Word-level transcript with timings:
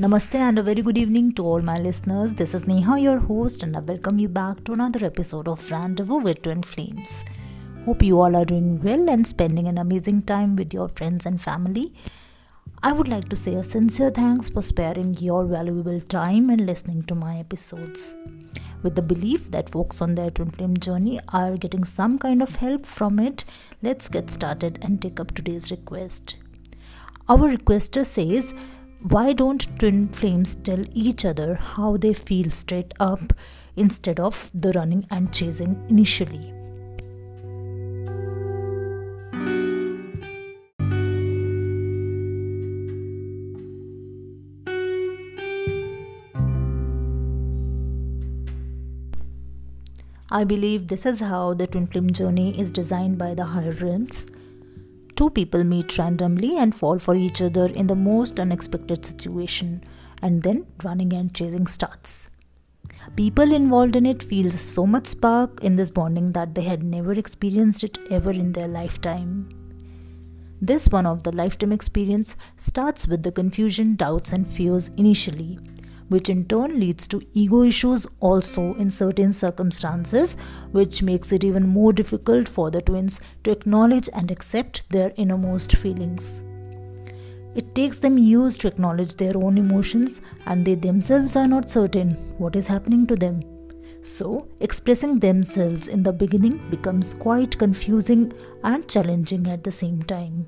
Namaste 0.00 0.36
and 0.36 0.60
a 0.60 0.62
very 0.62 0.80
good 0.80 0.96
evening 0.96 1.32
to 1.32 1.44
all 1.44 1.60
my 1.60 1.76
listeners. 1.76 2.32
This 2.32 2.54
is 2.54 2.68
Neha, 2.68 3.00
your 3.00 3.18
host, 3.18 3.64
and 3.64 3.76
I 3.76 3.80
welcome 3.80 4.20
you 4.20 4.28
back 4.28 4.62
to 4.62 4.72
another 4.72 5.04
episode 5.04 5.48
of 5.48 5.68
Rendezvous 5.72 6.18
with 6.18 6.42
Twin 6.42 6.62
Flames. 6.62 7.24
Hope 7.84 8.04
you 8.04 8.20
all 8.20 8.36
are 8.36 8.44
doing 8.44 8.80
well 8.80 9.10
and 9.10 9.26
spending 9.26 9.66
an 9.66 9.76
amazing 9.76 10.22
time 10.22 10.54
with 10.54 10.72
your 10.72 10.88
friends 10.88 11.26
and 11.26 11.40
family. 11.40 11.92
I 12.80 12.92
would 12.92 13.08
like 13.08 13.28
to 13.30 13.34
say 13.34 13.54
a 13.54 13.64
sincere 13.64 14.12
thanks 14.12 14.48
for 14.48 14.62
sparing 14.62 15.16
your 15.18 15.44
valuable 15.46 16.00
time 16.00 16.48
and 16.48 16.64
listening 16.64 17.02
to 17.06 17.16
my 17.16 17.36
episodes. 17.40 18.14
With 18.84 18.94
the 18.94 19.02
belief 19.02 19.50
that 19.50 19.68
folks 19.68 20.00
on 20.00 20.14
their 20.14 20.30
twin 20.30 20.52
flame 20.52 20.76
journey 20.76 21.18
are 21.32 21.56
getting 21.56 21.82
some 21.82 22.20
kind 22.20 22.40
of 22.40 22.54
help 22.54 22.86
from 22.86 23.18
it, 23.18 23.44
let's 23.82 24.08
get 24.08 24.30
started 24.30 24.78
and 24.80 25.02
take 25.02 25.18
up 25.18 25.34
today's 25.34 25.72
request. 25.72 26.36
Our 27.28 27.56
requester 27.56 28.06
says, 28.06 28.54
Why 29.00 29.32
don't 29.32 29.78
twin 29.78 30.08
flames 30.08 30.56
tell 30.56 30.84
each 30.92 31.24
other 31.24 31.54
how 31.54 31.96
they 31.96 32.12
feel 32.12 32.50
straight 32.50 32.92
up 32.98 33.32
instead 33.76 34.18
of 34.18 34.50
the 34.52 34.72
running 34.72 35.06
and 35.08 35.32
chasing 35.32 35.80
initially? 35.88 36.52
I 50.30 50.42
believe 50.42 50.88
this 50.88 51.06
is 51.06 51.20
how 51.20 51.54
the 51.54 51.68
twin 51.68 51.86
flame 51.86 52.10
journey 52.10 52.58
is 52.58 52.72
designed 52.72 53.16
by 53.16 53.34
the 53.34 53.44
higher 53.44 53.72
realms. 53.72 54.26
Two 55.18 55.30
people 55.30 55.64
meet 55.64 55.98
randomly 55.98 56.56
and 56.56 56.72
fall 56.72 57.00
for 57.00 57.16
each 57.16 57.42
other 57.42 57.66
in 57.66 57.88
the 57.88 57.96
most 57.96 58.38
unexpected 58.38 59.04
situation, 59.04 59.82
and 60.22 60.44
then 60.44 60.64
running 60.84 61.12
and 61.12 61.34
chasing 61.34 61.66
starts. 61.66 62.28
People 63.16 63.52
involved 63.52 63.96
in 63.96 64.06
it 64.06 64.22
feel 64.22 64.52
so 64.52 64.86
much 64.86 65.08
spark 65.08 65.64
in 65.64 65.74
this 65.74 65.90
bonding 65.90 66.30
that 66.34 66.54
they 66.54 66.62
had 66.62 66.84
never 66.84 67.14
experienced 67.14 67.82
it 67.82 67.98
ever 68.12 68.30
in 68.30 68.52
their 68.52 68.68
lifetime. 68.68 69.48
This 70.62 70.86
one 70.86 71.04
of 71.04 71.24
the 71.24 71.32
lifetime 71.32 71.72
experience 71.72 72.36
starts 72.56 73.08
with 73.08 73.24
the 73.24 73.32
confusion, 73.32 73.96
doubts, 73.96 74.32
and 74.32 74.46
fears 74.46 74.86
initially, 74.96 75.58
which 76.08 76.28
in 76.28 76.44
turn 76.46 76.78
leads 76.80 77.06
to 77.08 77.22
ego 77.32 77.62
issues 77.62 78.06
also 78.20 78.74
in 78.74 78.90
certain 78.90 79.32
circumstances, 79.32 80.36
which 80.72 81.02
makes 81.02 81.32
it 81.32 81.44
even 81.44 81.68
more 81.68 81.92
difficult 81.92 82.48
for 82.48 82.70
the 82.70 82.82
twins 82.82 83.20
to 83.44 83.50
acknowledge 83.50 84.08
and 84.12 84.30
accept 84.30 84.82
their 84.90 85.12
innermost 85.16 85.76
feelings. 85.76 86.42
It 87.54 87.74
takes 87.74 87.98
them 87.98 88.18
years 88.18 88.56
to 88.58 88.68
acknowledge 88.68 89.16
their 89.16 89.36
own 89.36 89.58
emotions, 89.58 90.20
and 90.46 90.64
they 90.64 90.74
themselves 90.74 91.34
are 91.34 91.48
not 91.48 91.70
certain 91.70 92.10
what 92.38 92.54
is 92.54 92.66
happening 92.66 93.06
to 93.08 93.16
them. 93.16 93.42
So, 94.00 94.46
expressing 94.60 95.18
themselves 95.18 95.88
in 95.88 96.02
the 96.02 96.12
beginning 96.12 96.70
becomes 96.70 97.14
quite 97.14 97.58
confusing 97.58 98.32
and 98.62 98.88
challenging 98.88 99.48
at 99.48 99.64
the 99.64 99.72
same 99.72 100.02
time. 100.04 100.46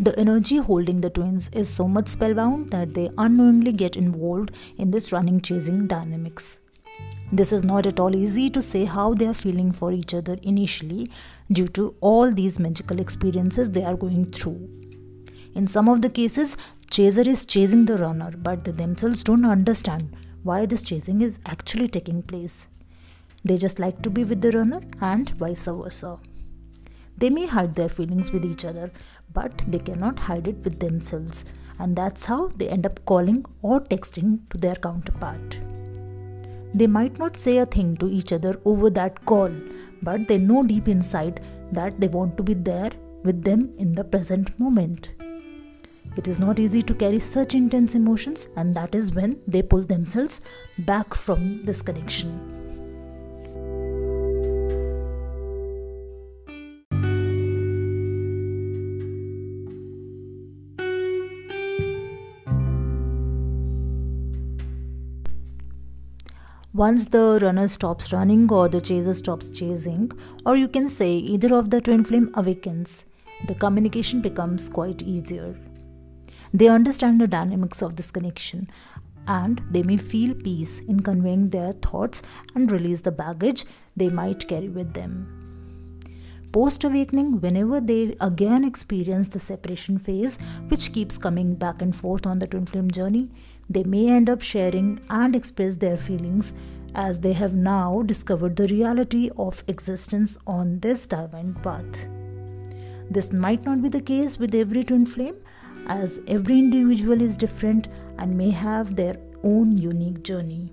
The 0.00 0.16
energy 0.16 0.58
holding 0.58 1.00
the 1.00 1.10
twins 1.10 1.48
is 1.48 1.68
so 1.68 1.88
much 1.88 2.06
spellbound 2.06 2.70
that 2.70 2.94
they 2.94 3.10
unknowingly 3.18 3.72
get 3.72 3.96
involved 3.96 4.56
in 4.76 4.92
this 4.92 5.10
running 5.10 5.40
chasing 5.40 5.88
dynamics. 5.88 6.60
This 7.32 7.52
is 7.52 7.64
not 7.64 7.84
at 7.84 7.98
all 7.98 8.14
easy 8.14 8.48
to 8.50 8.62
say 8.62 8.84
how 8.84 9.14
they 9.14 9.26
are 9.26 9.34
feeling 9.34 9.72
for 9.72 9.90
each 9.90 10.14
other 10.14 10.36
initially 10.42 11.10
due 11.50 11.66
to 11.68 11.96
all 12.00 12.32
these 12.32 12.60
magical 12.60 13.00
experiences 13.00 13.70
they 13.70 13.82
are 13.82 13.96
going 13.96 14.26
through. 14.26 14.70
In 15.56 15.66
some 15.66 15.88
of 15.88 16.00
the 16.00 16.10
cases, 16.10 16.56
chaser 16.90 17.28
is 17.28 17.44
chasing 17.44 17.84
the 17.84 17.98
runner, 17.98 18.30
but 18.38 18.62
they 18.62 18.70
themselves 18.70 19.24
don't 19.24 19.44
understand 19.44 20.14
why 20.44 20.64
this 20.64 20.84
chasing 20.84 21.22
is 21.22 21.40
actually 21.44 21.88
taking 21.88 22.22
place. 22.22 22.68
They 23.44 23.56
just 23.56 23.80
like 23.80 24.00
to 24.02 24.10
be 24.10 24.22
with 24.22 24.42
the 24.42 24.52
runner 24.52 24.80
and 25.00 25.28
vice 25.30 25.66
versa. 25.66 26.18
They 27.18 27.30
may 27.30 27.46
hide 27.46 27.74
their 27.74 27.88
feelings 27.88 28.30
with 28.30 28.44
each 28.44 28.64
other, 28.64 28.92
but 29.34 29.62
they 29.66 29.80
cannot 29.80 30.20
hide 30.20 30.46
it 30.46 30.58
with 30.64 30.78
themselves, 30.78 31.44
and 31.80 31.96
that's 31.96 32.24
how 32.26 32.48
they 32.48 32.68
end 32.68 32.86
up 32.86 33.04
calling 33.04 33.44
or 33.60 33.80
texting 33.80 34.48
to 34.50 34.58
their 34.58 34.76
counterpart. 34.76 35.60
They 36.74 36.86
might 36.86 37.18
not 37.18 37.36
say 37.36 37.56
a 37.58 37.66
thing 37.66 37.96
to 37.96 38.08
each 38.08 38.32
other 38.32 38.60
over 38.64 38.90
that 38.90 39.24
call, 39.24 39.50
but 40.02 40.28
they 40.28 40.38
know 40.38 40.62
deep 40.62 40.86
inside 40.86 41.40
that 41.72 41.98
they 42.00 42.08
want 42.08 42.36
to 42.36 42.42
be 42.44 42.54
there 42.54 42.90
with 43.24 43.42
them 43.42 43.74
in 43.78 43.94
the 43.94 44.04
present 44.04 44.58
moment. 44.60 45.14
It 46.16 46.28
is 46.28 46.38
not 46.38 46.58
easy 46.58 46.82
to 46.82 46.94
carry 46.94 47.18
such 47.18 47.54
intense 47.54 47.94
emotions, 47.96 48.48
and 48.56 48.76
that 48.76 48.94
is 48.94 49.12
when 49.14 49.40
they 49.46 49.62
pull 49.62 49.82
themselves 49.82 50.40
back 50.78 51.14
from 51.14 51.64
this 51.64 51.82
connection. 51.82 52.57
Once 66.74 67.06
the 67.06 67.38
runner 67.40 67.66
stops 67.66 68.12
running 68.12 68.50
or 68.52 68.68
the 68.68 68.80
chaser 68.80 69.14
stops 69.14 69.48
chasing, 69.48 70.10
or 70.44 70.54
you 70.54 70.68
can 70.68 70.86
say 70.86 71.12
either 71.12 71.54
of 71.54 71.70
the 71.70 71.80
twin 71.80 72.04
flame 72.04 72.30
awakens, 72.34 73.06
the 73.46 73.54
communication 73.54 74.20
becomes 74.20 74.68
quite 74.68 75.02
easier. 75.02 75.58
They 76.52 76.68
understand 76.68 77.20
the 77.20 77.26
dynamics 77.26 77.80
of 77.82 77.96
this 77.96 78.10
connection 78.10 78.70
and 79.26 79.62
they 79.70 79.82
may 79.82 79.96
feel 79.96 80.34
peace 80.34 80.80
in 80.80 81.00
conveying 81.00 81.48
their 81.48 81.72
thoughts 81.72 82.22
and 82.54 82.70
release 82.70 83.00
the 83.00 83.12
baggage 83.12 83.64
they 83.96 84.10
might 84.10 84.46
carry 84.46 84.68
with 84.68 84.92
them. 84.92 85.37
Post 86.52 86.84
awakening, 86.84 87.40
whenever 87.40 87.78
they 87.80 88.16
again 88.20 88.64
experience 88.64 89.28
the 89.28 89.38
separation 89.38 89.98
phase, 89.98 90.38
which 90.68 90.92
keeps 90.92 91.18
coming 91.18 91.54
back 91.54 91.82
and 91.82 91.94
forth 91.94 92.26
on 92.26 92.38
the 92.38 92.46
twin 92.46 92.64
flame 92.64 92.90
journey, 92.90 93.30
they 93.68 93.84
may 93.84 94.08
end 94.08 94.30
up 94.30 94.40
sharing 94.40 94.98
and 95.10 95.36
express 95.36 95.76
their 95.76 95.98
feelings 95.98 96.54
as 96.94 97.20
they 97.20 97.34
have 97.34 97.52
now 97.54 98.02
discovered 98.02 98.56
the 98.56 98.66
reality 98.68 99.30
of 99.36 99.62
existence 99.68 100.38
on 100.46 100.80
this 100.80 101.06
divine 101.06 101.52
path. 101.62 102.08
This 103.10 103.30
might 103.30 103.64
not 103.66 103.82
be 103.82 103.90
the 103.90 104.00
case 104.00 104.38
with 104.38 104.54
every 104.54 104.84
twin 104.84 105.04
flame, 105.04 105.36
as 105.86 106.20
every 106.26 106.58
individual 106.58 107.20
is 107.20 107.36
different 107.36 107.88
and 108.18 108.36
may 108.36 108.50
have 108.50 108.96
their 108.96 109.18
own 109.42 109.76
unique 109.76 110.22
journey. 110.22 110.72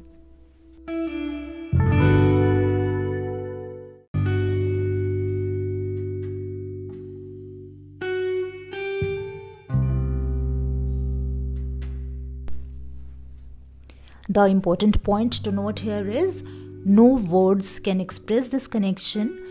The 14.28 14.46
important 14.46 15.03
point 15.03 15.34
to 15.44 15.52
note 15.52 15.80
here 15.80 16.09
is 16.09 16.44
no 16.84 17.06
words 17.16 17.80
can 17.80 18.02
express 18.02 18.47
this 18.47 18.68
connection. 18.68 19.46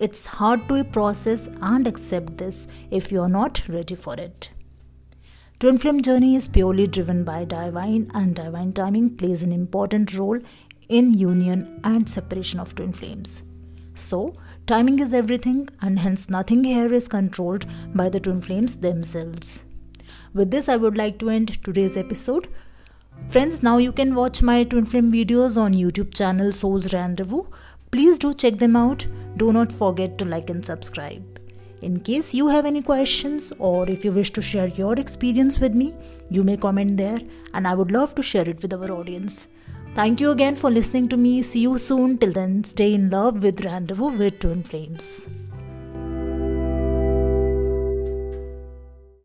It's 0.00 0.26
hard 0.26 0.66
to 0.68 0.82
process 0.84 1.48
and 1.60 1.86
accept 1.86 2.38
this 2.38 2.66
if 2.90 3.12
you 3.12 3.20
are 3.20 3.28
not 3.28 3.62
ready 3.68 3.94
for 3.94 4.14
it. 4.14 4.50
Twin 5.60 5.78
Flame 5.78 6.02
journey 6.02 6.36
is 6.36 6.48
purely 6.48 6.86
driven 6.86 7.22
by 7.24 7.44
divine, 7.44 8.10
and 8.14 8.34
divine 8.34 8.72
timing 8.72 9.16
plays 9.16 9.42
an 9.42 9.52
important 9.52 10.14
role 10.14 10.40
in 10.88 11.14
union 11.14 11.80
and 11.84 12.08
separation 12.08 12.60
of 12.60 12.74
twin 12.74 12.92
flames. 12.92 13.42
So, 13.94 14.34
timing 14.66 14.98
is 14.98 15.12
everything, 15.12 15.68
and 15.80 15.98
hence 15.98 16.28
nothing 16.28 16.64
here 16.64 16.92
is 16.92 17.08
controlled 17.08 17.66
by 17.94 18.08
the 18.08 18.20
twin 18.20 18.40
flames 18.40 18.76
themselves. 18.76 19.64
With 20.32 20.50
this, 20.50 20.68
I 20.68 20.76
would 20.76 20.96
like 20.96 21.18
to 21.20 21.30
end 21.30 21.62
today's 21.62 21.96
episode. 21.96 22.48
Friends, 23.28 23.62
now 23.62 23.78
you 23.78 23.92
can 23.92 24.14
watch 24.14 24.42
my 24.42 24.64
twin 24.64 24.86
flame 24.86 25.10
videos 25.10 25.56
on 25.56 25.74
YouTube 25.74 26.14
channel 26.14 26.52
Souls 26.52 26.92
Rendezvous. 26.94 27.44
Please 27.90 28.18
do 28.18 28.32
check 28.32 28.58
them 28.58 28.76
out. 28.76 29.06
Do 29.36 29.52
not 29.52 29.72
forget 29.72 30.18
to 30.18 30.24
like 30.24 30.50
and 30.50 30.64
subscribe. 30.64 31.22
In 31.82 32.00
case 32.00 32.32
you 32.32 32.48
have 32.48 32.64
any 32.64 32.80
questions 32.80 33.52
or 33.58 33.88
if 33.90 34.04
you 34.04 34.12
wish 34.12 34.32
to 34.32 34.42
share 34.42 34.68
your 34.68 34.94
experience 34.94 35.58
with 35.58 35.74
me, 35.74 35.94
you 36.30 36.42
may 36.42 36.56
comment 36.56 36.96
there 36.96 37.20
and 37.52 37.66
I 37.66 37.74
would 37.74 37.90
love 37.90 38.14
to 38.14 38.22
share 38.22 38.48
it 38.48 38.62
with 38.62 38.72
our 38.72 38.90
audience. 38.90 39.48
Thank 39.94 40.20
you 40.20 40.30
again 40.30 40.56
for 40.56 40.70
listening 40.70 41.08
to 41.10 41.16
me. 41.16 41.42
See 41.42 41.60
you 41.60 41.78
soon. 41.78 42.18
Till 42.18 42.32
then, 42.32 42.64
stay 42.64 42.94
in 42.94 43.10
love 43.10 43.42
with 43.42 43.64
Rendezvous 43.64 44.16
with 44.16 44.40
Twin 44.40 44.62
Flames. 44.62 45.26